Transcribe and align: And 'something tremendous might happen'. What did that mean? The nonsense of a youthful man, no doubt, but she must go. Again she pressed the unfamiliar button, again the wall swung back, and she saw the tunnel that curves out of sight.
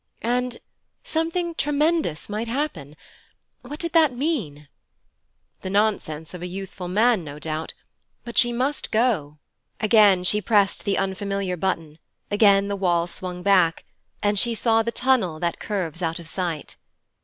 And 0.23 0.57
'something 1.03 1.53
tremendous 1.53 2.27
might 2.27 2.47
happen'. 2.47 2.97
What 3.61 3.79
did 3.79 3.93
that 3.93 4.11
mean? 4.17 4.67
The 5.61 5.69
nonsense 5.69 6.33
of 6.33 6.41
a 6.41 6.47
youthful 6.47 6.87
man, 6.87 7.23
no 7.23 7.37
doubt, 7.37 7.75
but 8.23 8.35
she 8.35 8.51
must 8.51 8.89
go. 8.89 9.37
Again 9.79 10.23
she 10.23 10.41
pressed 10.41 10.85
the 10.85 10.97
unfamiliar 10.97 11.55
button, 11.55 11.99
again 12.31 12.67
the 12.67 12.75
wall 12.75 13.05
swung 13.05 13.43
back, 13.43 13.85
and 14.23 14.39
she 14.39 14.55
saw 14.55 14.81
the 14.81 14.91
tunnel 14.91 15.39
that 15.39 15.59
curves 15.59 16.01
out 16.01 16.17
of 16.17 16.27
sight. 16.27 16.77